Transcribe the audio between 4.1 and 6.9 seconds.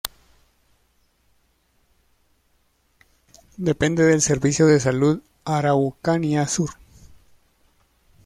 Servicio de Salud Araucanía Sur.